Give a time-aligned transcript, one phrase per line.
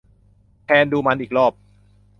[0.65, 1.53] แทนดูมันอีกรอบ